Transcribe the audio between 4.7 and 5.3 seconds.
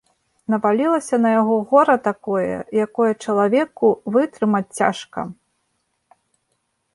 цяжка.